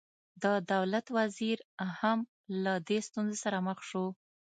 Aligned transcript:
د 0.43 0.45
دولت 0.73 1.05
وزیر 1.17 1.57
هم 1.99 2.19
له 2.63 2.73
دې 2.87 2.99
ستونزې 3.07 3.37
سره 3.45 3.57
مخ 3.67 3.77
شو. 3.89 4.05